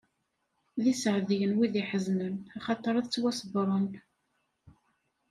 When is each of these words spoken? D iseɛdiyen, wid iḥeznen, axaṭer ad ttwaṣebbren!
D 0.83 0.85
iseɛdiyen, 0.93 1.57
wid 1.57 1.75
iḥeznen, 1.81 2.35
axaṭer 2.57 2.93
ad 2.95 3.05
ttwaṣebbren! 3.07 3.89